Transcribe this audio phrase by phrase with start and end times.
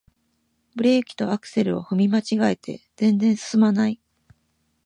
[0.75, 4.01] ブレーキとアクセルを踏み間違えて全然すすまない